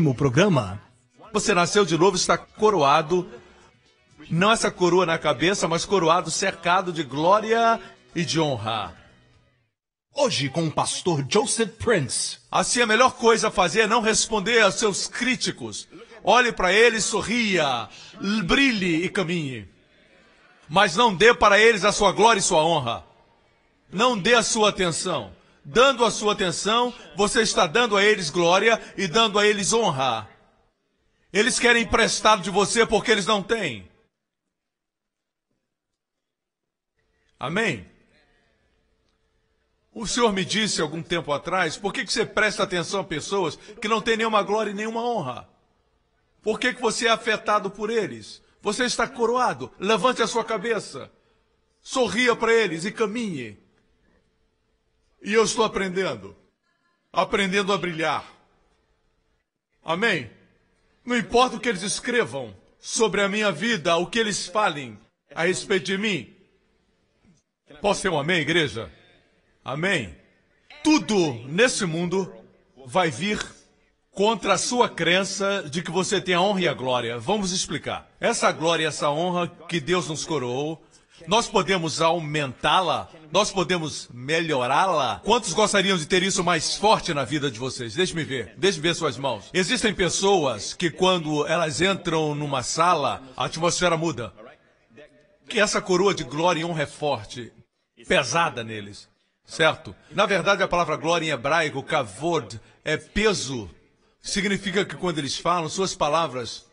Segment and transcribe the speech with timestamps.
[0.00, 0.80] Último programa,
[1.30, 3.28] você nasceu de novo, está coroado,
[4.30, 7.78] não essa coroa na cabeça, mas coroado, cercado de glória
[8.14, 8.96] e de honra.
[10.14, 12.38] Hoje com o pastor Joseph Prince.
[12.50, 15.86] Assim, a melhor coisa a fazer é não responder aos seus críticos.
[16.24, 17.86] Olhe para eles, sorria,
[18.44, 19.68] brilhe e caminhe.
[20.66, 23.04] Mas não dê para eles a sua glória e sua honra.
[23.92, 25.30] Não dê a sua atenção.
[25.64, 30.28] Dando a sua atenção, você está dando a eles glória e dando a eles honra.
[31.32, 33.90] Eles querem emprestado de você porque eles não têm.
[37.38, 37.88] Amém?
[39.92, 43.56] O senhor me disse algum tempo atrás, por que, que você presta atenção a pessoas
[43.56, 45.48] que não têm nenhuma glória e nenhuma honra?
[46.42, 48.42] Por que, que você é afetado por eles?
[48.62, 49.72] Você está coroado.
[49.78, 51.10] Levante a sua cabeça.
[51.80, 53.58] Sorria para eles e caminhe.
[55.22, 56.36] E eu estou aprendendo.
[57.12, 58.24] Aprendendo a brilhar.
[59.84, 60.30] Amém?
[61.04, 64.98] Não importa o que eles escrevam sobre a minha vida, o que eles falem
[65.34, 66.34] a respeito de mim.
[67.80, 68.90] Posso ter um amém, igreja?
[69.64, 70.14] Amém?
[70.82, 72.32] Tudo nesse mundo
[72.86, 73.38] vai vir
[74.10, 77.18] contra a sua crença de que você tem a honra e a glória.
[77.18, 78.10] Vamos explicar.
[78.20, 80.82] Essa glória, essa honra que Deus nos coroou,
[81.26, 83.08] nós podemos aumentá-la?
[83.30, 85.20] Nós podemos melhorá-la?
[85.24, 87.94] Quantos gostariam de ter isso mais forte na vida de vocês?
[87.94, 88.54] Deixe-me ver.
[88.56, 89.50] Deixe-me ver suas mãos.
[89.52, 94.32] Existem pessoas que quando elas entram numa sala, a atmosfera muda.
[95.48, 97.52] Que essa coroa de glória e honra é forte,
[98.06, 99.08] pesada neles.
[99.44, 99.94] Certo?
[100.12, 103.68] Na verdade, a palavra glória em hebraico, kavod, é peso.
[104.20, 106.66] Significa que quando eles falam, suas palavras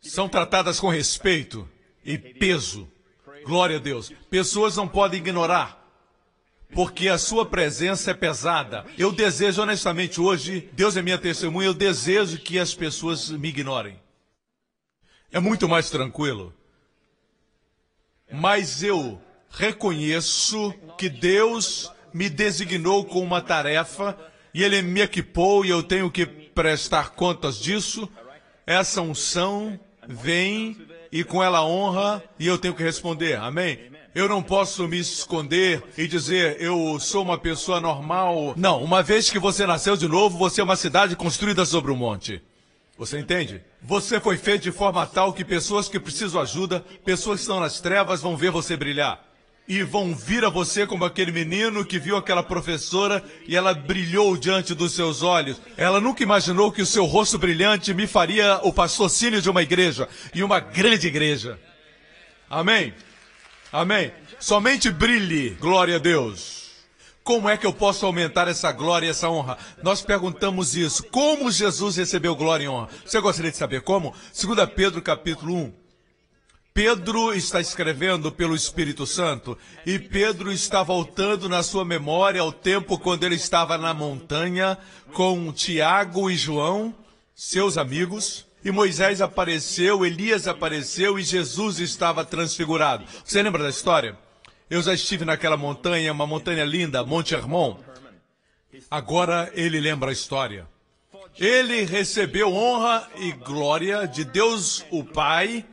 [0.00, 1.68] são tratadas com respeito
[2.04, 2.88] e peso.
[3.46, 4.12] Glória a Deus.
[4.28, 5.80] Pessoas não podem ignorar,
[6.74, 8.84] porque a sua presença é pesada.
[8.98, 14.00] Eu desejo honestamente hoje, Deus é minha testemunha, eu desejo que as pessoas me ignorem.
[15.30, 16.52] É muito mais tranquilo.
[18.32, 24.18] Mas eu reconheço que Deus me designou com uma tarefa
[24.52, 28.08] e ele me equipou e eu tenho que prestar contas disso.
[28.66, 29.78] Essa unção
[30.08, 30.76] vem
[31.10, 33.36] e com ela honra e eu tenho que responder.
[33.36, 33.78] Amém?
[34.14, 38.54] Eu não posso me esconder e dizer eu sou uma pessoa normal.
[38.56, 41.96] Não, uma vez que você nasceu de novo, você é uma cidade construída sobre um
[41.96, 42.42] monte.
[42.96, 43.62] Você entende?
[43.82, 47.78] Você foi feito de forma tal que pessoas que precisam ajuda, pessoas que estão nas
[47.78, 49.25] trevas, vão ver você brilhar
[49.68, 54.36] e vão vir a você como aquele menino que viu aquela professora e ela brilhou
[54.36, 55.60] diante dos seus olhos.
[55.76, 60.08] Ela nunca imaginou que o seu rosto brilhante me faria o patrocínio de uma igreja
[60.34, 61.58] e uma grande igreja.
[62.48, 62.94] Amém?
[63.72, 64.12] Amém?
[64.38, 66.66] Somente brilhe, glória a Deus.
[67.24, 69.58] Como é que eu posso aumentar essa glória e essa honra?
[69.82, 71.02] Nós perguntamos isso.
[71.10, 72.88] Como Jesus recebeu glória e honra?
[73.04, 74.14] Você gostaria de saber como?
[74.32, 75.85] 2 Pedro capítulo 1.
[76.76, 79.56] Pedro está escrevendo pelo Espírito Santo
[79.86, 84.76] e Pedro está voltando na sua memória ao tempo quando ele estava na montanha
[85.14, 86.94] com Tiago e João,
[87.34, 93.06] seus amigos, e Moisés apareceu, Elias apareceu e Jesus estava transfigurado.
[93.24, 94.14] Você lembra da história?
[94.68, 97.78] Eu já estive naquela montanha, uma montanha linda, Monte Hermon.
[98.90, 100.68] Agora ele lembra a história.
[101.38, 105.64] Ele recebeu honra e glória de Deus o Pai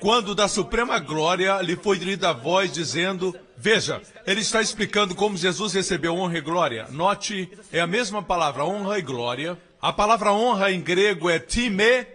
[0.00, 5.36] quando da suprema glória lhe foi dirigida a voz dizendo, veja, ele está explicando como
[5.36, 6.86] Jesus recebeu honra e glória.
[6.90, 9.58] Note, é a mesma palavra honra e glória.
[9.80, 12.06] A palavra honra em grego é time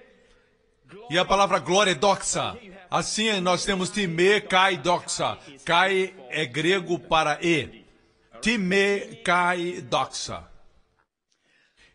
[1.09, 2.57] e a palavra glória é doxa.
[2.89, 5.37] Assim nós temos time, kai, doxa.
[5.63, 7.85] Kai é grego para e.
[8.41, 10.43] Time, kai, doxa.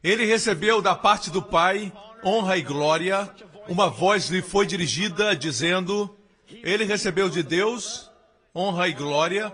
[0.02, 1.92] Ele recebeu da parte do Pai
[2.24, 3.28] honra e glória
[3.68, 6.14] uma voz lhe foi dirigida dizendo:
[6.62, 8.10] Ele recebeu de Deus
[8.54, 9.52] honra e glória,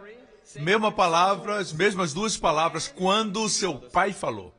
[0.57, 4.55] mesma palavra, as mesmas duas palavras, quando seu pai falou.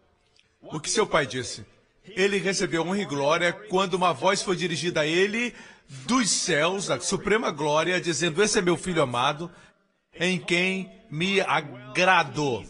[0.62, 1.66] O que seu pai disse?
[2.04, 5.54] Ele recebeu honra e glória quando uma voz foi dirigida a ele
[6.08, 9.52] dos céus, da suprema glória, dizendo: Esse é meu filho amado,
[10.14, 12.66] em quem me agrado.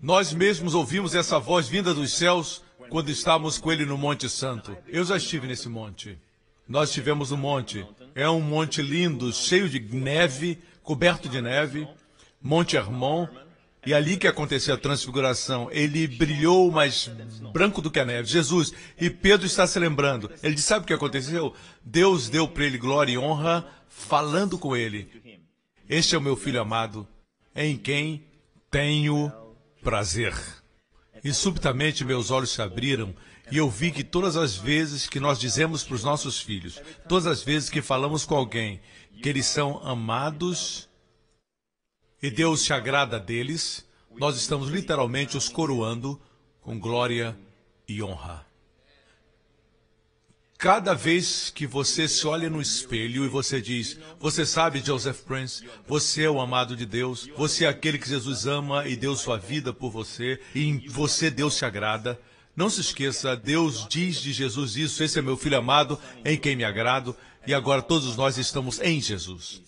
[0.00, 2.61] Nós mesmos ouvimos essa voz vinda dos céus
[2.92, 4.76] quando estávamos com ele no Monte Santo.
[4.86, 6.18] Eu já estive nesse monte.
[6.68, 7.86] Nós estivemos no monte.
[8.14, 11.88] É um monte lindo, cheio de neve, coberto de neve.
[12.38, 13.26] Monte Hermon.
[13.86, 17.10] E ali que aconteceu a transfiguração, ele brilhou mais
[17.50, 18.28] branco do que a neve.
[18.28, 18.74] Jesus.
[19.00, 20.30] E Pedro está se lembrando.
[20.42, 21.54] Ele disse: Sabe o que aconteceu?
[21.82, 25.08] Deus deu para ele glória e honra falando com ele.
[25.88, 27.08] Este é o meu filho amado,
[27.56, 28.22] em quem
[28.70, 29.32] tenho
[29.82, 30.34] prazer.
[31.24, 33.14] E subitamente meus olhos se abriram
[33.50, 37.26] e eu vi que todas as vezes que nós dizemos para os nossos filhos, todas
[37.26, 38.80] as vezes que falamos com alguém
[39.22, 40.88] que eles são amados
[42.22, 43.86] e Deus se agrada deles,
[44.16, 46.20] nós estamos literalmente os coroando
[46.60, 47.36] com glória
[47.88, 48.51] e honra.
[50.62, 55.64] Cada vez que você se olha no espelho e você diz, você sabe, Joseph Prince,
[55.88, 59.36] você é o amado de Deus, você é aquele que Jesus ama e deu sua
[59.36, 62.16] vida por você, e em você Deus se agrada.
[62.54, 66.54] Não se esqueça, Deus diz de Jesus isso, esse é meu filho amado, em quem
[66.54, 69.62] me agrado, e agora todos nós estamos em Jesus.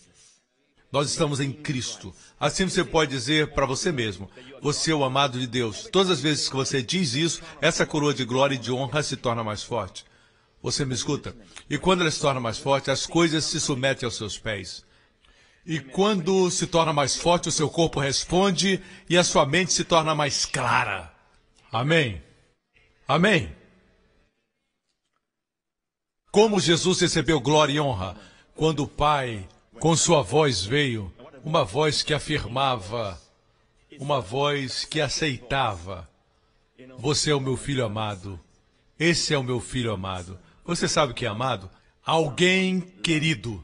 [0.92, 2.14] Nós estamos em Cristo.
[2.38, 4.30] Assim você pode dizer para você mesmo:
[4.62, 5.88] você é o amado de Deus.
[5.90, 9.16] Todas as vezes que você diz isso, essa coroa de glória e de honra se
[9.16, 10.04] torna mais forte.
[10.64, 11.36] Você me escuta?
[11.68, 14.82] E quando ela se torna mais forte, as coisas se submetem aos seus pés.
[15.66, 19.84] E quando se torna mais forte, o seu corpo responde e a sua mente se
[19.84, 21.12] torna mais clara.
[21.70, 22.22] Amém.
[23.06, 23.54] Amém.
[26.32, 28.16] Como Jesus recebeu glória e honra
[28.54, 29.46] quando o Pai
[29.78, 31.12] com sua voz veio,
[31.44, 33.20] uma voz que afirmava,
[34.00, 36.08] uma voz que aceitava.
[36.96, 38.40] Você é o meu filho amado.
[38.98, 40.38] Esse é o meu filho amado.
[40.64, 41.70] Você sabe o que é amado?
[42.04, 43.62] Alguém querido.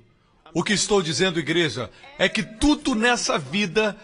[0.52, 3.96] O que estou dizendo, igreja, é que tudo nessa vida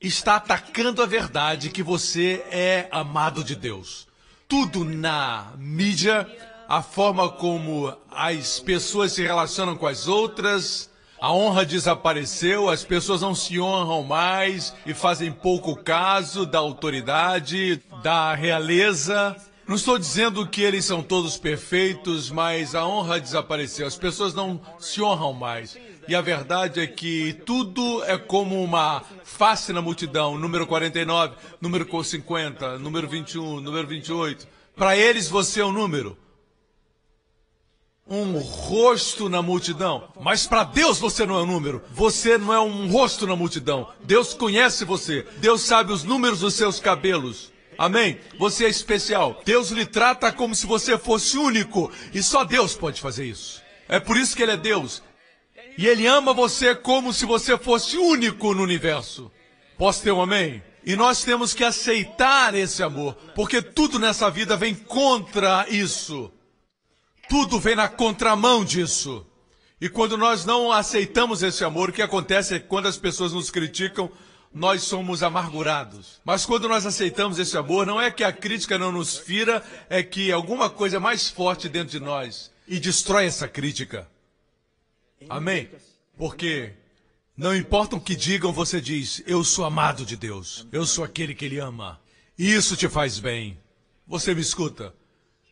[0.00, 4.06] está atacando a verdade que você é amado de Deus.
[4.46, 6.26] Tudo na mídia,
[6.68, 10.90] a forma como as pessoas se relacionam com as outras,
[11.20, 17.80] a honra desapareceu, as pessoas não se honram mais e fazem pouco caso da autoridade,
[18.02, 19.36] da realeza.
[19.70, 23.86] Não estou dizendo que eles são todos perfeitos, mas a honra desapareceu.
[23.86, 25.78] As pessoas não se honram mais.
[26.08, 30.36] E a verdade é que tudo é como uma face na multidão.
[30.36, 34.44] Número 49, número 50, número 21, número 28.
[34.74, 36.18] Para eles você é um número
[38.08, 40.08] um rosto na multidão.
[40.20, 41.80] Mas para Deus você não é um número.
[41.92, 43.86] Você não é um rosto na multidão.
[44.02, 45.24] Deus conhece você.
[45.36, 47.52] Deus sabe os números dos seus cabelos.
[47.80, 48.20] Amém?
[48.38, 49.40] Você é especial.
[49.42, 51.90] Deus lhe trata como se você fosse único.
[52.12, 53.62] E só Deus pode fazer isso.
[53.88, 55.02] É por isso que Ele é Deus.
[55.78, 59.32] E Ele ama você como se você fosse único no universo.
[59.78, 60.62] Posso ter um amém?
[60.84, 66.30] E nós temos que aceitar esse amor, porque tudo nessa vida vem contra isso.
[67.30, 69.26] Tudo vem na contramão disso.
[69.80, 73.32] E quando nós não aceitamos esse amor, o que acontece é que quando as pessoas
[73.32, 74.10] nos criticam,
[74.52, 76.20] nós somos amargurados.
[76.24, 80.02] Mas quando nós aceitamos esse amor, não é que a crítica não nos fira, é
[80.02, 84.08] que alguma coisa é mais forte dentro de nós e destrói essa crítica.
[85.28, 85.70] Amém?
[86.16, 86.72] Porque
[87.36, 90.66] não importa o que digam, você diz: Eu sou amado de Deus.
[90.72, 92.00] Eu sou aquele que Ele ama.
[92.38, 93.58] E isso te faz bem.
[94.06, 94.94] Você me escuta?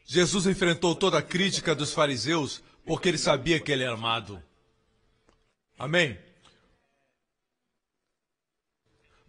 [0.05, 4.43] Jesus enfrentou toda a crítica dos fariseus porque ele sabia que ele era amado.
[5.78, 6.19] Amém?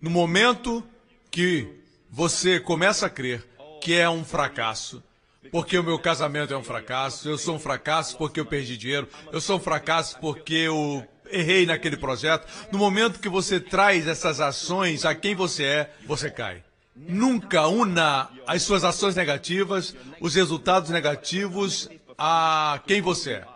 [0.01, 0.82] No momento
[1.29, 1.68] que
[2.10, 3.46] você começa a crer
[3.82, 5.03] que é um fracasso,
[5.51, 9.10] porque o meu casamento é um fracasso, eu sou um fracasso porque eu perdi dinheiro,
[9.32, 12.48] eu sou um fracasso porque eu errei naquele projeto.
[12.72, 16.63] No momento que você traz essas ações a quem você é, você cai.
[16.96, 23.48] Nunca una as suas ações negativas, os resultados negativos a quem você é.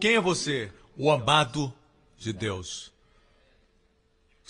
[0.00, 0.70] Quem é você?
[0.96, 1.72] O amado
[2.16, 2.92] de Deus.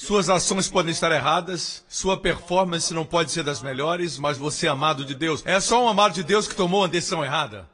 [0.00, 4.71] Suas ações podem estar erradas, sua performance não pode ser das melhores, mas você é
[4.71, 5.45] amado de Deus.
[5.45, 7.69] É só um amado de Deus que tomou uma decisão errada.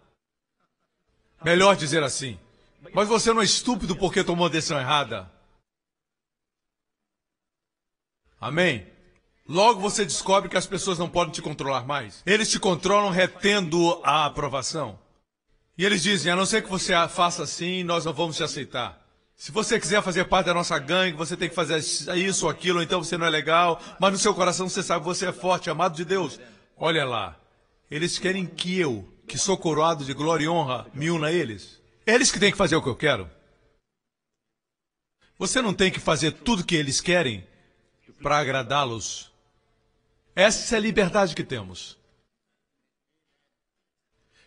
[1.45, 2.39] Melhor dizer assim.
[2.95, 5.31] Mas você não é estúpido porque tomou uma decisão errada.
[8.41, 8.87] Amém?
[9.47, 12.23] Logo você descobre que as pessoas não podem te controlar mais.
[12.25, 14.99] Eles te controlam retendo a aprovação.
[15.77, 19.04] E eles dizem: a não ser que você faça assim, nós não vamos te aceitar.
[19.45, 21.79] Se você quiser fazer parte da nossa gangue, você tem que fazer
[22.17, 25.07] isso ou aquilo, então você não é legal, mas no seu coração você sabe que
[25.07, 26.41] você é forte, amado de Deus.
[26.75, 27.39] Olha lá,
[27.91, 31.79] eles querem que eu, que sou coroado de glória e honra, me una a eles.
[32.07, 33.31] Eles que têm que fazer o que eu quero.
[35.39, 37.47] Você não tem que fazer tudo o que eles querem
[38.23, 39.31] para agradá-los.
[40.35, 41.99] Essa é a liberdade que temos.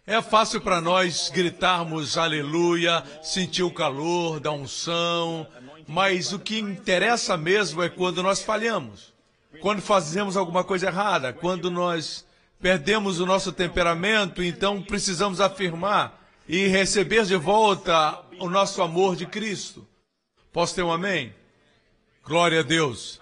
[0.10, 5.46] É fácil para nós gritarmos aleluia, sentir o calor da unção,
[5.86, 9.14] mas o que interessa mesmo é quando nós falhamos,
[9.60, 12.26] quando fazemos alguma coisa errada, quando nós
[12.62, 19.26] perdemos o nosso temperamento, então precisamos afirmar e receber de volta o nosso amor de
[19.26, 19.86] Cristo.
[20.54, 21.36] Posso ter um amém?
[22.24, 23.20] Glória a Deus.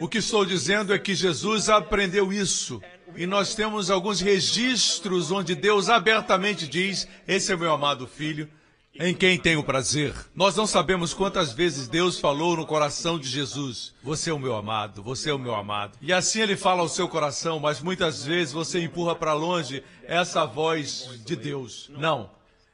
[0.00, 2.82] O que estou dizendo é que Jesus aprendeu isso
[3.16, 8.48] e nós temos alguns registros onde Deus abertamente diz: Esse é meu amado filho,
[8.94, 10.14] em quem tenho prazer.
[10.34, 14.54] Nós não sabemos quantas vezes Deus falou no coração de Jesus: Você é o meu
[14.54, 15.98] amado, você é o meu amado.
[16.00, 20.44] E assim ele fala ao seu coração, mas muitas vezes você empurra para longe essa
[20.44, 21.90] voz de Deus.
[21.96, 22.30] Não.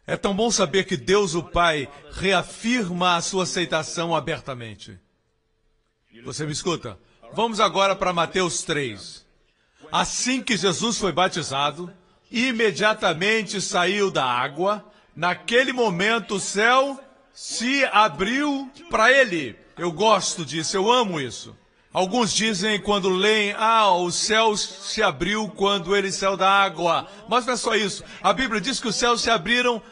[0.07, 4.99] É tão bom saber que Deus, o Pai, reafirma a sua aceitação abertamente.
[6.25, 6.99] Você me escuta?
[7.33, 9.25] Vamos agora para Mateus 3.
[9.93, 11.93] Assim que Jesus foi batizado,
[12.31, 14.85] imediatamente saiu da água.
[15.15, 16.99] Naquele momento o céu
[17.33, 19.57] se abriu para ele.
[19.77, 21.57] Eu gosto disso, eu amo isso.
[21.93, 27.09] Alguns dizem quando leem, ah, o céu se abriu quando ele saiu da água.
[27.29, 28.05] Mas não é só isso.
[28.23, 29.83] A Bíblia diz que os céus se abriram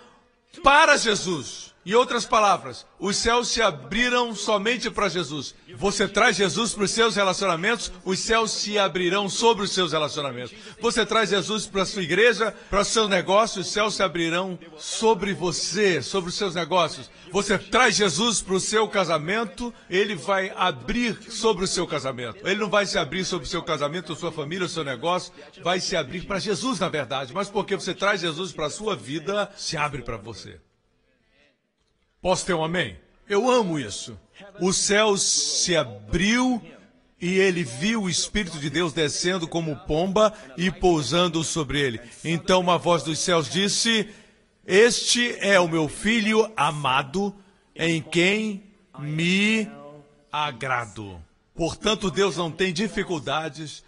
[0.63, 1.68] para Jesus.
[1.87, 5.55] Em outras palavras, os céus se abriram somente para Jesus.
[5.75, 10.53] Você traz Jesus para os seus relacionamentos, os céus se abrirão sobre os seus relacionamentos.
[10.81, 14.59] Você traz Jesus para a sua igreja, para o seu negócio, os céus se abrirão
[14.77, 17.11] sobre você, sobre os seus negócios.
[17.31, 22.47] Você traz Jesus para o seu casamento, ele vai abrir sobre o seu casamento.
[22.47, 25.33] Ele não vai se abrir sobre o seu casamento, sua família, o seu negócio,
[25.63, 27.33] vai se abrir para Jesus, na verdade.
[27.33, 30.61] Mas porque você traz Jesus para a sua vida, se abre para você.
[32.21, 32.99] Posso ter um amém?
[33.29, 34.19] Eu amo isso.
[34.61, 36.61] O céu se abriu
[37.21, 42.01] e ele viu o Espírito de Deus descendo como pomba e pousando sobre ele.
[42.25, 44.09] Então uma voz dos céus disse:
[44.67, 47.35] Este é o meu filho amado,
[47.75, 48.65] em quem
[48.99, 49.69] me
[50.31, 51.21] agrado.
[51.55, 53.83] Portanto, Deus não tem dificuldades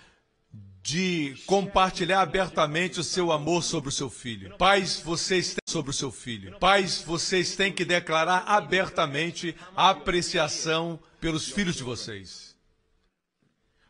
[0.83, 4.57] de compartilhar abertamente o seu amor sobre o seu filho.
[4.57, 6.59] Pais, vocês têm sobre o seu filho.
[6.59, 12.57] Pais, vocês têm que declarar abertamente a apreciação pelos filhos de vocês.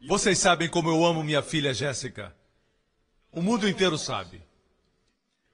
[0.06, 2.34] Vocês sabem como eu amo minha filha Jéssica.
[3.30, 4.42] O mundo inteiro sabe.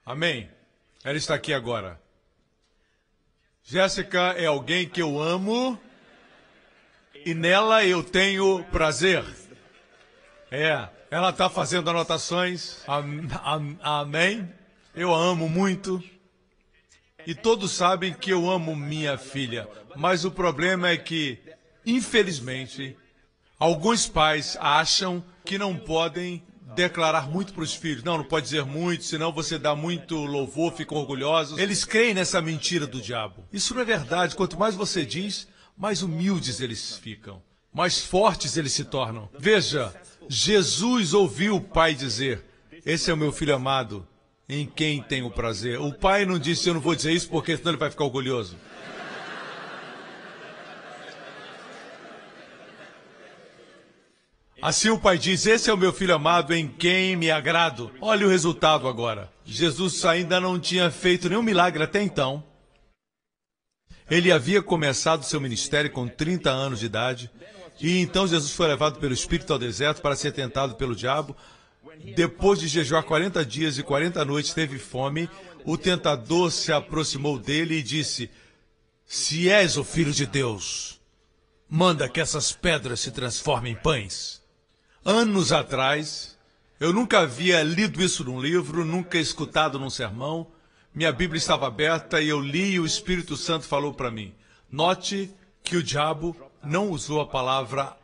[0.04, 0.48] Amém.
[1.04, 2.00] Ela está aqui agora.
[3.62, 5.78] Jéssica é alguém que eu amo
[7.24, 9.24] e nela eu tenho prazer.
[10.50, 12.78] É, ela está fazendo anotações.
[12.86, 14.48] Am, am, amém.
[14.94, 16.02] Eu a amo muito.
[17.26, 19.68] E todos sabem que eu amo minha filha.
[19.96, 21.38] Mas o problema é que,
[21.84, 22.96] infelizmente,
[23.58, 26.42] alguns pais acham que não podem
[26.74, 28.04] declarar muito para os filhos.
[28.04, 31.58] Não, não pode dizer muito, senão você dá muito louvor, ficam orgulhosos.
[31.58, 33.44] Eles creem nessa mentira do diabo.
[33.52, 34.36] Isso não é verdade.
[34.36, 39.28] Quanto mais você diz, mais humildes eles ficam, mais fortes eles se tornam.
[39.38, 39.94] Veja,
[40.28, 42.44] Jesus ouviu o pai dizer:
[42.84, 44.06] Esse é o meu filho amado,
[44.48, 45.80] em quem tenho prazer.
[45.80, 48.56] O pai não disse: Eu não vou dizer isso porque senão ele vai ficar orgulhoso.
[54.60, 57.92] Assim o pai diz: Esse é o meu filho amado em quem me agrado.
[58.00, 59.30] Olha o resultado agora.
[59.44, 62.42] Jesus ainda não tinha feito nenhum milagre até então.
[64.10, 67.30] Ele havia começado seu ministério com 30 anos de idade.
[67.80, 71.36] E então Jesus foi levado pelo Espírito ao deserto para ser tentado pelo diabo.
[72.14, 75.28] Depois de jejuar 40 dias e 40 noites, teve fome.
[75.64, 78.30] O tentador se aproximou dele e disse:
[79.04, 81.00] Se és o filho de Deus,
[81.68, 84.42] manda que essas pedras se transformem em pães.
[85.04, 86.36] Anos atrás,
[86.78, 90.46] eu nunca havia lido isso num livro, nunca escutado num sermão.
[90.94, 94.34] Minha Bíblia estava aberta e eu li e o Espírito Santo falou para mim:
[94.70, 95.30] Note
[95.62, 97.96] que o diabo não usou a palavra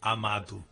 [0.00, 0.64] amado.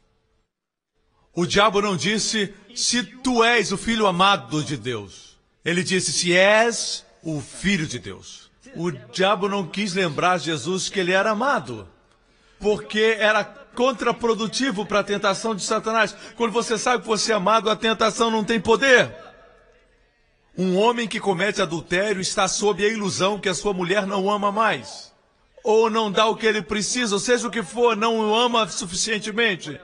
[1.34, 5.38] O diabo não disse se tu és o filho amado de Deus.
[5.64, 8.50] Ele disse se és o filho de Deus.
[8.74, 11.88] O diabo não quis lembrar Jesus que ele era amado,
[12.58, 16.14] porque era contraprodutivo para a tentação de Satanás.
[16.36, 19.14] Quando você sabe que você é amado, a tentação não tem poder.
[20.56, 24.50] Um homem que comete adultério está sob a ilusão que a sua mulher não ama
[24.50, 25.08] mais
[25.70, 28.66] ou não dá o que ele precisa, ou seja o que for, não o ama
[28.66, 29.78] suficientemente.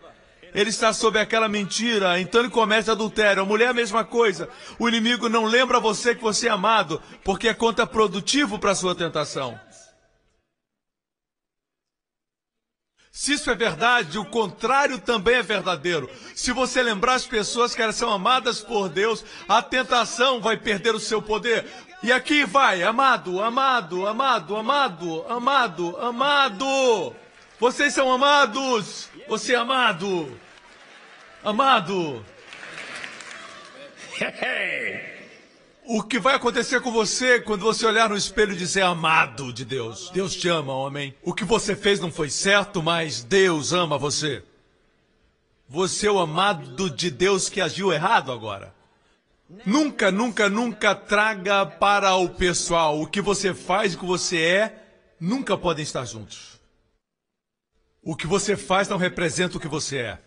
[0.54, 3.42] Ele está sob aquela mentira, então ele comete adultério.
[3.42, 4.48] A mulher é a mesma coisa.
[4.78, 8.94] O inimigo não lembra você que você é amado, porque é contraprodutivo para a sua
[8.94, 9.60] tentação.
[13.12, 16.08] Se isso é verdade, o contrário também é verdadeiro.
[16.34, 20.94] Se você lembrar as pessoas que elas são amadas por Deus, a tentação vai perder
[20.94, 21.64] o seu poder.
[22.04, 27.16] E aqui vai, amado, amado, amado, amado, amado, amado.
[27.58, 29.08] Vocês são amados.
[29.26, 30.38] Você é amado.
[31.42, 32.22] Amado.
[35.86, 39.66] O que vai acontecer com você quando você olhar no espelho e dizer amado de
[39.66, 40.10] Deus?
[40.14, 41.14] Deus te ama, homem.
[41.22, 44.42] O que você fez não foi certo, mas Deus ama você.
[45.68, 48.74] Você é o amado de Deus que agiu errado agora.
[49.66, 54.42] Nunca, nunca, nunca traga para o pessoal o que você faz e o que você
[54.42, 54.84] é,
[55.20, 56.60] nunca podem estar juntos.
[58.02, 60.18] O que você faz não representa o que você é.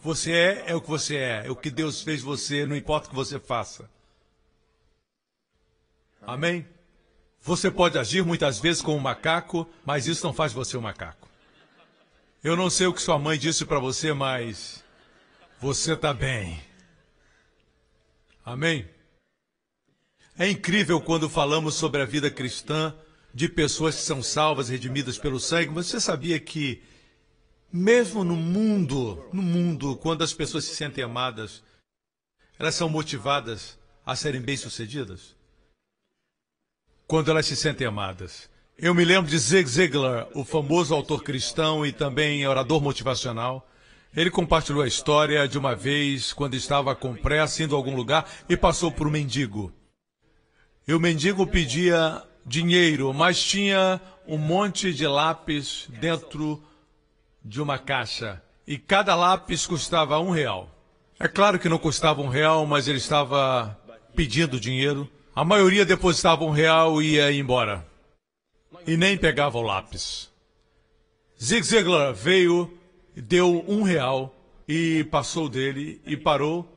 [0.00, 1.46] Você é, é o que você é.
[1.46, 3.88] É o que Deus fez você, não importa o que você faça.
[6.22, 6.66] Amém?
[7.40, 11.28] Você pode agir muitas vezes como um macaco, mas isso não faz você um macaco.
[12.42, 14.84] Eu não sei o que sua mãe disse para você, mas
[15.60, 16.71] você está bem.
[18.44, 18.88] Amém?
[20.38, 22.94] É incrível quando falamos sobre a vida cristã
[23.32, 26.82] de pessoas que são salvas, redimidas pelo sangue, mas você sabia que
[27.72, 31.62] mesmo no mundo, no mundo, quando as pessoas se sentem amadas,
[32.58, 35.34] elas são motivadas a serem bem-sucedidas?
[37.12, 38.48] quando elas se sentem amadas.
[38.78, 43.68] Eu me lembro de Zig Ziglar, o famoso autor cristão e também orador motivacional.
[44.14, 48.28] Ele compartilhou a história de uma vez quando estava com pressa indo a algum lugar
[48.48, 49.72] e passou por um mendigo.
[50.86, 56.62] E o mendigo pedia dinheiro, mas tinha um monte de lápis dentro
[57.42, 58.42] de uma caixa.
[58.66, 60.68] E cada lápis custava um real.
[61.18, 63.78] É claro que não custava um real, mas ele estava
[64.14, 65.08] pedindo dinheiro.
[65.34, 67.86] A maioria depositava um real e ia embora.
[68.86, 70.30] E nem pegava o lápis.
[71.42, 72.78] Zig Ziglar veio,
[73.14, 74.34] deu um real
[74.66, 76.68] e passou dele e parou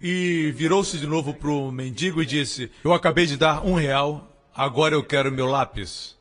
[0.00, 4.48] e virou-se de novo para o mendigo e disse: Eu acabei de dar um real,
[4.54, 6.16] agora eu quero meu lápis.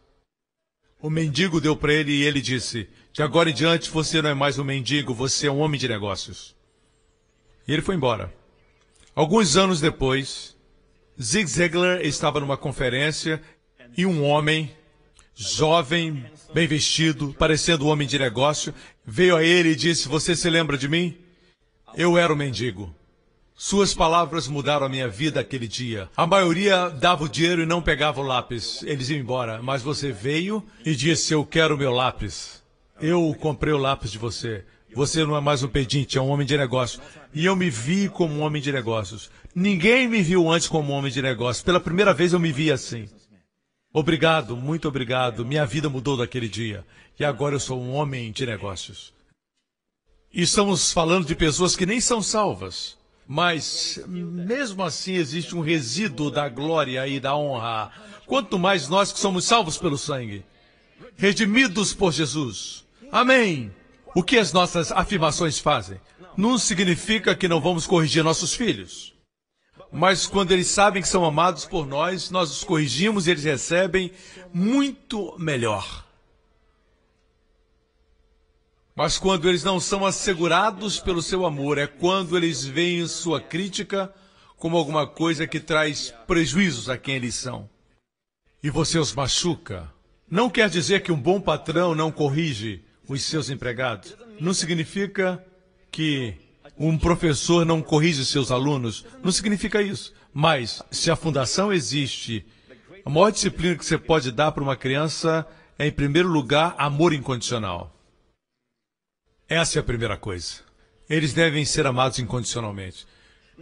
[1.00, 4.34] O mendigo deu para ele e ele disse: De agora em diante você não é
[4.34, 6.56] mais um mendigo, você é um homem de negócios.
[7.68, 8.34] E ele foi embora.
[9.14, 10.56] Alguns anos depois,
[11.22, 13.42] Zig Ziglar estava numa conferência
[13.98, 14.72] e um homem,
[15.38, 18.74] jovem, bem vestido, parecendo um homem de negócio,
[19.06, 21.16] veio a ele e disse: Você se lembra de mim?
[21.96, 22.94] Eu era o mendigo.
[23.56, 26.10] Suas palavras mudaram a minha vida aquele dia.
[26.16, 28.84] A maioria dava o dinheiro e não pegava o lápis.
[28.84, 29.62] Eles iam embora.
[29.62, 32.64] Mas você veio e disse: Eu quero o meu lápis.
[33.00, 34.64] Eu comprei o lápis de você.
[34.94, 37.00] Você não é mais um pedinte, é um homem de negócio.
[37.34, 39.30] E eu me vi como um homem de negócios.
[39.54, 41.64] Ninguém me viu antes como um homem de negócio.
[41.64, 43.08] Pela primeira vez eu me vi assim.
[44.00, 45.44] Obrigado, muito obrigado.
[45.44, 46.86] Minha vida mudou daquele dia.
[47.20, 49.12] E agora eu sou um homem de negócios.
[50.32, 52.96] E estamos falando de pessoas que nem são salvas.
[53.28, 57.92] Mas, mesmo assim, existe um resíduo da glória e da honra.
[58.28, 60.46] Quanto mais nós que somos salvos pelo sangue.
[61.16, 62.86] Redimidos por Jesus.
[63.12, 63.74] Amém.
[64.14, 66.00] O que as nossas afirmações fazem?
[66.38, 69.17] Não significa que não vamos corrigir nossos filhos.
[69.98, 74.12] Mas quando eles sabem que são amados por nós, nós os corrigimos e eles recebem
[74.54, 76.06] muito melhor.
[78.96, 84.14] Mas quando eles não são assegurados pelo seu amor, é quando eles veem sua crítica
[84.56, 87.68] como alguma coisa que traz prejuízos a quem eles são.
[88.62, 89.92] E você os machuca.
[90.30, 94.16] Não quer dizer que um bom patrão não corrige os seus empregados.
[94.40, 95.44] Não significa
[95.92, 96.47] que
[96.80, 99.06] um professor não corrige seus alunos.
[99.24, 100.14] Não significa isso.
[100.34, 102.46] Mas, se a fundação existe,
[103.04, 105.48] a maior disciplina que você pode dar para uma criança
[105.80, 107.94] é, em primeiro lugar, amor incondicional.
[109.48, 110.62] Essa é a primeira coisa.
[111.10, 113.08] Eles devem ser amados incondicionalmente.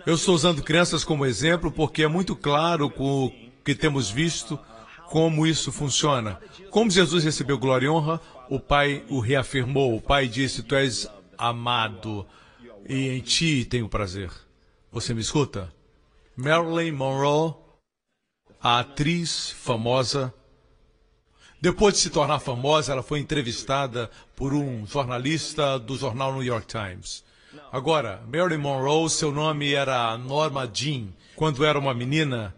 [0.05, 3.31] Eu estou usando crianças como exemplo porque é muito claro com o
[3.63, 4.59] que temos visto
[5.09, 6.39] como isso funciona.
[6.69, 9.95] Como Jesus recebeu glória e honra, o Pai o reafirmou.
[9.95, 12.25] O Pai disse: Tu és amado
[12.87, 14.31] e em ti tenho prazer.
[14.91, 15.73] Você me escuta?
[16.35, 17.55] Marilyn Monroe,
[18.61, 20.33] a atriz famosa.
[21.59, 26.67] Depois de se tornar famosa, ela foi entrevistada por um jornalista do jornal New York
[26.67, 27.23] Times.
[27.71, 31.07] Agora, Marilyn Monroe, seu nome era Norma Jean.
[31.35, 32.53] Quando era uma menina,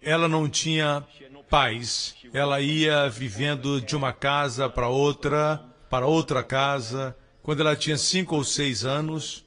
[0.00, 1.04] ela não tinha
[1.50, 2.14] pais.
[2.32, 7.16] Ela ia vivendo de uma casa para outra, para outra casa.
[7.42, 9.45] Quando ela tinha cinco ou seis anos,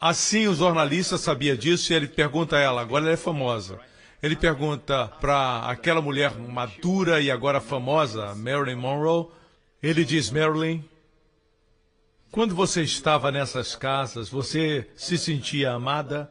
[0.00, 3.80] Assim o jornalista sabia disso e ele pergunta a ela, agora ela é famosa.
[4.22, 9.28] Ele pergunta para aquela mulher madura e agora famosa, Marilyn Monroe,
[9.82, 10.82] Ele diz, Marilyn,
[12.30, 16.30] quando você estava nessas casas, você se sentia amada?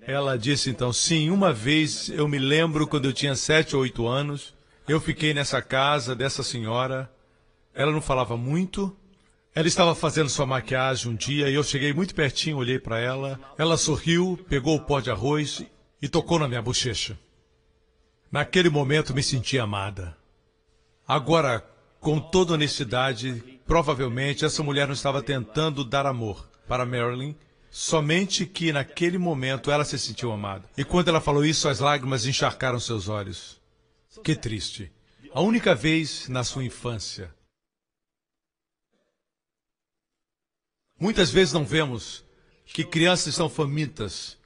[0.00, 4.06] Ela disse então, sim, uma vez eu me lembro quando eu tinha sete ou oito
[4.06, 4.54] anos,
[4.86, 7.10] eu fiquei nessa casa dessa senhora,
[7.74, 8.94] ela não falava muito,
[9.54, 13.38] ela estava fazendo sua maquiagem um dia e eu cheguei muito pertinho, olhei para ela,
[13.56, 15.64] ela sorriu, pegou o pó de arroz
[16.02, 17.16] e tocou na minha bochecha.
[18.32, 20.16] Naquele momento me senti amada.
[21.06, 21.64] Agora,
[22.00, 27.36] com toda honestidade, provavelmente essa mulher não estava tentando dar amor para Marilyn,
[27.70, 30.64] somente que naquele momento ela se sentiu amada.
[30.76, 33.60] E quando ela falou isso, as lágrimas encharcaram seus olhos.
[34.24, 34.90] Que triste.
[35.32, 37.32] A única vez na sua infância.
[41.04, 42.24] Muitas vezes não vemos
[42.64, 44.38] que crianças estão famintas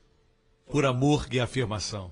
[0.70, 2.10] por amor e afirmação.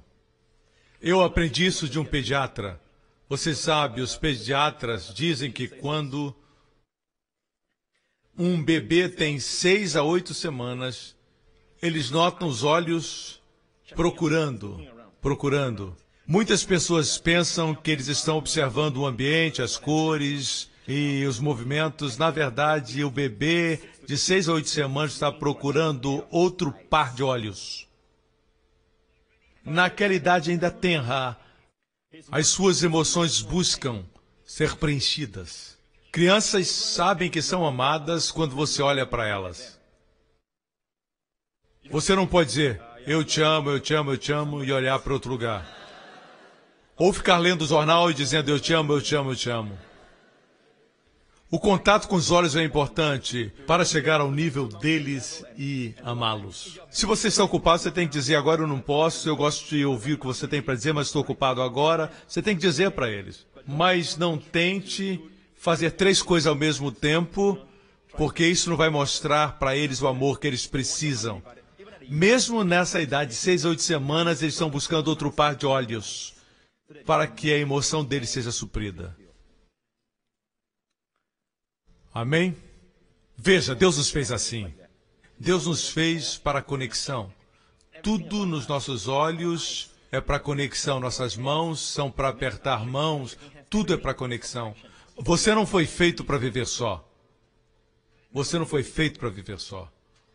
[1.02, 2.80] Eu aprendi isso de um pediatra
[3.28, 6.32] você sabe, os pediatras dizem que quando
[8.38, 11.16] um bebê tem seis a oito semanas,
[11.82, 13.42] eles notam os olhos
[13.96, 14.80] procurando,
[15.20, 15.96] procurando.
[16.24, 22.16] Muitas pessoas pensam que eles estão observando o ambiente, as cores e os movimentos.
[22.16, 27.88] Na verdade, o bebê de seis a oito semanas está procurando outro par de olhos.
[29.64, 31.36] Naquela idade ainda tenra,
[32.30, 34.04] as suas emoções buscam
[34.44, 35.76] ser preenchidas.
[36.12, 39.78] Crianças sabem que são amadas quando você olha para elas.
[41.90, 44.98] Você não pode dizer, eu te amo, eu te amo, eu te amo, e olhar
[45.00, 45.66] para outro lugar.
[46.96, 49.50] Ou ficar lendo o jornal e dizendo, eu te amo, eu te amo, eu te
[49.50, 49.78] amo.
[51.56, 56.78] O contato com os olhos é importante para chegar ao nível deles e amá-los.
[56.90, 59.82] Se você está ocupado, você tem que dizer agora eu não posso, eu gosto de
[59.82, 62.12] ouvir o que você tem para dizer, mas estou ocupado agora.
[62.28, 63.46] Você tem que dizer para eles.
[63.66, 65.18] Mas não tente
[65.54, 67.58] fazer três coisas ao mesmo tempo,
[68.18, 71.42] porque isso não vai mostrar para eles o amor que eles precisam.
[72.06, 76.34] Mesmo nessa idade de seis a oito semanas, eles estão buscando outro par de olhos
[77.06, 79.16] para que a emoção deles seja suprida.
[82.16, 82.56] Amém?
[83.36, 84.72] Veja, Deus nos fez assim.
[85.38, 87.30] Deus nos fez para conexão.
[88.02, 90.98] Tudo nos nossos olhos é para conexão.
[90.98, 93.36] Nossas mãos são para apertar mãos.
[93.68, 94.74] Tudo é para conexão.
[95.18, 97.06] Você não foi feito para viver só.
[98.32, 99.86] Você não foi feito para viver só.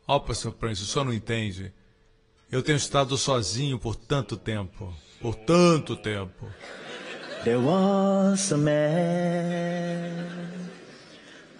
[0.07, 1.73] Ó, oh, pastor Prince, o senhor não entende.
[2.51, 4.93] Eu tenho estado sozinho por tanto tempo.
[5.19, 6.45] Por tanto tempo.
[7.43, 10.50] There was a man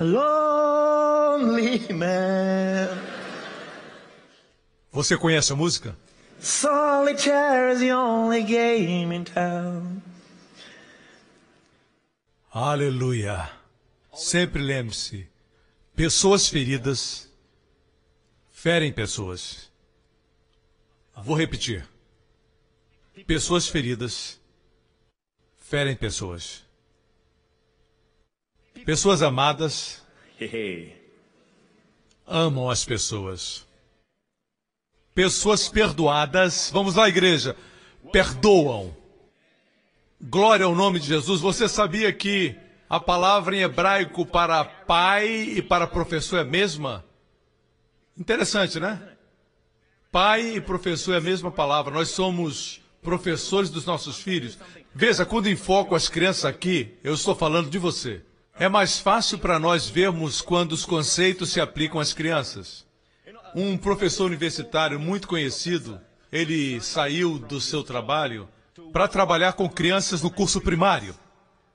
[0.01, 2.89] lonely man.
[4.91, 5.95] Você conhece a música?
[6.39, 10.01] Solitaire is the only game in town.
[12.51, 13.49] Aleluia.
[14.13, 15.29] Sempre lembre-se:
[15.95, 17.29] pessoas feridas
[18.49, 19.71] ferem pessoas.
[21.23, 21.87] Vou repetir.
[23.27, 24.39] Pessoas feridas
[25.59, 26.63] ferem pessoas.
[28.85, 30.01] Pessoas amadas
[32.25, 33.67] amam as pessoas.
[35.13, 37.55] Pessoas perdoadas, vamos lá, igreja,
[38.11, 38.95] perdoam.
[40.19, 41.41] Glória ao nome de Jesus.
[41.41, 42.55] Você sabia que
[42.89, 47.05] a palavra em hebraico para pai e para professor é a mesma?
[48.17, 49.01] Interessante, né?
[50.11, 51.93] Pai e professor é a mesma palavra.
[51.93, 54.57] Nós somos professores dos nossos filhos.
[54.93, 58.21] Veja, quando enfoco as crianças aqui, eu estou falando de você.
[58.61, 62.85] É mais fácil para nós vermos quando os conceitos se aplicam às crianças.
[63.55, 65.99] Um professor universitário muito conhecido,
[66.31, 68.47] ele saiu do seu trabalho
[68.93, 71.15] para trabalhar com crianças no curso primário.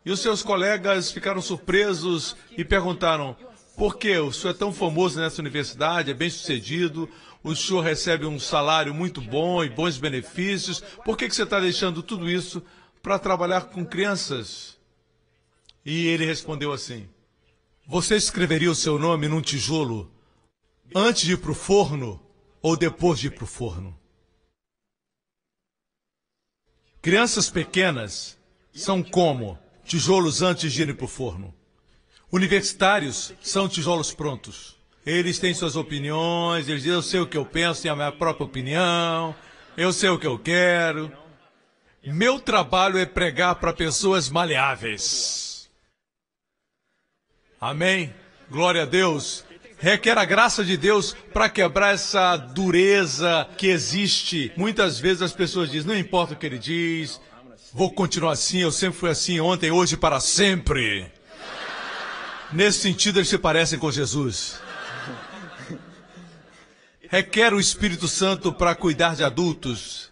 [0.04, 3.34] E os seus colegas ficaram surpresos e perguntaram:
[3.76, 7.10] por que o senhor é tão famoso nessa universidade, é bem sucedido,
[7.42, 11.58] o senhor recebe um salário muito bom e bons benefícios, por que, que você está
[11.58, 12.62] deixando tudo isso
[13.02, 14.75] para trabalhar com crianças?
[15.86, 17.08] E ele respondeu assim:
[17.86, 20.12] Você escreveria o seu nome num tijolo
[20.92, 22.20] antes de ir para o forno
[22.60, 23.96] ou depois de ir para o forno?
[27.00, 28.36] Crianças pequenas
[28.72, 31.54] são como tijolos antes de irem para o forno.
[32.32, 34.76] Universitários são tijolos prontos.
[35.06, 38.10] Eles têm suas opiniões, eles dizem, eu sei o que eu penso, tenho a minha
[38.10, 39.32] própria opinião,
[39.76, 41.12] eu sei o que eu quero.
[42.04, 45.45] Meu trabalho é pregar para pessoas maleáveis.
[47.60, 48.12] Amém.
[48.50, 49.44] Glória a Deus.
[49.78, 54.52] Requer a graça de Deus para quebrar essa dureza que existe.
[54.56, 57.20] Muitas vezes as pessoas dizem, não importa o que ele diz,
[57.72, 61.10] vou continuar assim, eu sempre fui assim ontem, hoje para sempre.
[62.52, 64.60] Nesse sentido, eles se parecem com Jesus.
[67.08, 70.05] Requer o Espírito Santo para cuidar de adultos.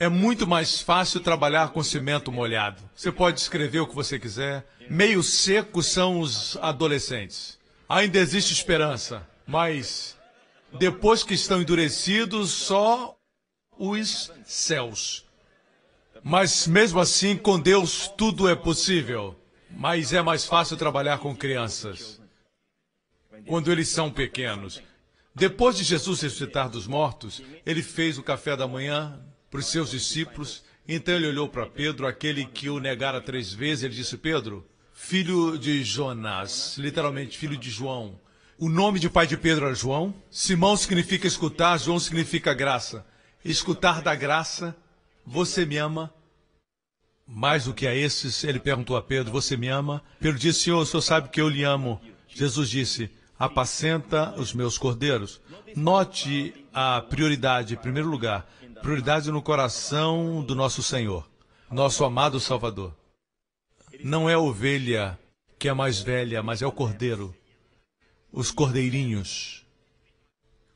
[0.00, 2.82] É muito mais fácil trabalhar com cimento molhado.
[2.96, 4.66] Você pode escrever o que você quiser.
[4.88, 7.58] Meio seco são os adolescentes.
[7.86, 10.16] Ainda existe esperança, mas
[10.78, 13.14] depois que estão endurecidos, só
[13.78, 15.26] os céus.
[16.24, 19.38] Mas mesmo assim, com Deus tudo é possível.
[19.70, 22.18] Mas é mais fácil trabalhar com crianças.
[23.46, 24.80] Quando eles são pequenos.
[25.34, 29.90] Depois de Jesus ressuscitar dos mortos, ele fez o café da manhã para os seus
[29.90, 30.62] discípulos.
[30.86, 33.84] Então ele olhou para Pedro, aquele que o negara três vezes.
[33.84, 38.18] Ele disse: Pedro, filho de Jonas, literalmente filho de João.
[38.58, 40.14] O nome de pai de Pedro era João.
[40.30, 43.06] Simão significa escutar, João significa graça.
[43.44, 44.76] Escutar da graça
[45.24, 46.12] você me ama?
[47.26, 50.02] Mais do que a esses, ele perguntou a Pedro: Você me ama?
[50.18, 52.00] Pedro disse: Senhor, o senhor sabe que eu lhe amo.
[52.28, 55.40] Jesus disse: Apacenta os meus cordeiros.
[55.76, 61.28] Note a prioridade, em primeiro lugar, prioridade no coração do nosso Senhor,
[61.70, 62.96] nosso amado Salvador.
[64.02, 65.18] Não é a ovelha
[65.58, 67.34] que é mais velha, mas é o cordeiro.
[68.32, 69.66] Os cordeirinhos.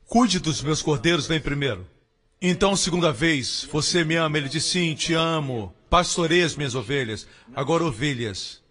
[0.07, 1.87] Cuide dos meus cordeiros, vem primeiro.
[2.39, 4.37] Então, segunda vez, você me ama?
[4.37, 5.73] Ele disse, sim, te amo.
[5.89, 7.25] Pastorei as minhas ovelhas.
[7.55, 8.61] Agora, ovelhas.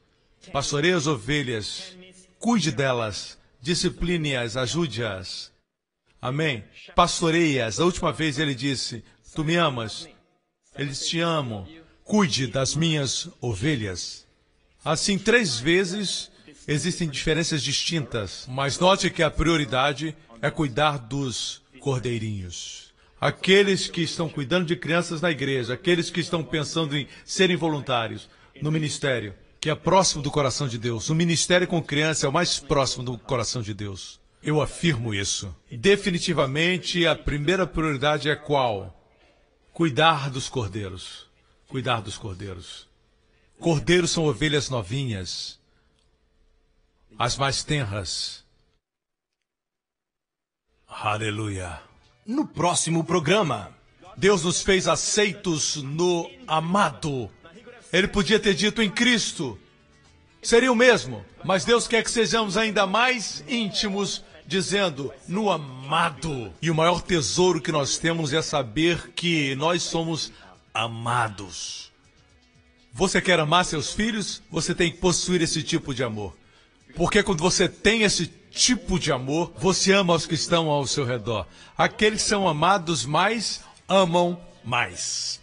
[0.53, 1.97] Pastorei as ovelhas.
[2.39, 3.37] Cuide delas.
[3.61, 5.51] Discipline-as, ajude-as.
[6.21, 6.63] Amém?
[6.95, 7.81] Pastoreie-as.
[7.81, 9.03] A última vez ele disse,
[9.35, 10.09] tu me amas?
[10.77, 11.69] Ele disse, te amo.
[12.03, 14.27] Cuide das minhas ovelhas.
[14.85, 16.31] Assim, três vezes
[16.69, 22.85] existem diferenças distintas, mas note que a prioridade é cuidar dos cordeirinhos
[23.25, 28.29] aqueles que estão cuidando de crianças na igreja, aqueles que estão pensando em serem voluntários
[28.61, 31.09] no ministério, que é próximo do coração de Deus.
[31.09, 34.21] O ministério com criança é o mais próximo do coração de Deus.
[34.43, 35.57] Eu afirmo isso.
[35.73, 39.04] Definitivamente, a primeira prioridade é qual?
[39.75, 41.27] Cuidar dos cordeiros.
[41.69, 42.89] Cuidar dos cordeiros.
[43.61, 45.61] Cordeiros são ovelhas novinhas,
[47.19, 48.43] as mais tenras.
[50.89, 51.83] Aleluia
[52.27, 53.71] no próximo programa.
[54.17, 57.31] Deus nos fez aceitos no amado.
[57.93, 59.59] Ele podia ter dito em Cristo.
[60.43, 66.53] Seria o mesmo, mas Deus quer que sejamos ainda mais íntimos, dizendo no amado.
[66.61, 70.33] E o maior tesouro que nós temos é saber que nós somos
[70.73, 71.93] amados.
[72.93, 74.43] Você quer amar seus filhos?
[74.51, 76.37] Você tem que possuir esse tipo de amor.
[76.95, 81.05] Porque quando você tem esse tipo de amor você ama os que estão ao seu
[81.05, 81.47] redor.
[81.77, 85.41] Aqueles que são amados mais amam mais.